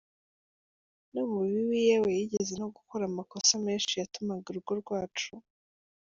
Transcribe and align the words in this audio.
no 1.13 1.23
mu 1.31 1.41
bibi, 1.49 1.77
yewe 1.87 2.09
yigeze 2.17 2.53
no 2.61 2.67
gukora 2.75 3.03
amakosa 3.07 3.53
menshi 3.65 3.93
yatumaga 3.99 4.45
urugo 4.49 4.71
rwacu. 4.81 5.33